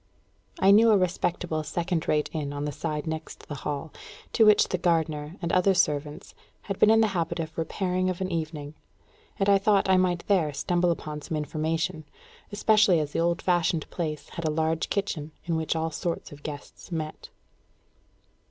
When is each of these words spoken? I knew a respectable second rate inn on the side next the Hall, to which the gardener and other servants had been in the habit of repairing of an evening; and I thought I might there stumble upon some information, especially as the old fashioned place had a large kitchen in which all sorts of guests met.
I 0.59 0.71
knew 0.71 0.89
a 0.89 0.97
respectable 0.97 1.61
second 1.63 2.07
rate 2.07 2.27
inn 2.33 2.53
on 2.53 2.65
the 2.65 2.71
side 2.71 3.05
next 3.05 3.47
the 3.47 3.53
Hall, 3.53 3.93
to 4.33 4.47
which 4.47 4.69
the 4.69 4.79
gardener 4.79 5.35
and 5.43 5.53
other 5.53 5.75
servants 5.75 6.33
had 6.63 6.79
been 6.79 6.89
in 6.89 7.01
the 7.01 7.09
habit 7.13 7.39
of 7.39 7.55
repairing 7.55 8.09
of 8.09 8.19
an 8.19 8.31
evening; 8.31 8.73
and 9.37 9.47
I 9.47 9.59
thought 9.59 9.87
I 9.91 9.97
might 9.97 10.25
there 10.25 10.53
stumble 10.53 10.89
upon 10.89 11.21
some 11.21 11.37
information, 11.37 12.05
especially 12.51 12.99
as 12.99 13.11
the 13.11 13.19
old 13.19 13.43
fashioned 13.43 13.87
place 13.91 14.29
had 14.29 14.43
a 14.45 14.49
large 14.49 14.89
kitchen 14.89 15.33
in 15.45 15.55
which 15.55 15.75
all 15.75 15.91
sorts 15.91 16.31
of 16.31 16.41
guests 16.41 16.91
met. 16.91 17.29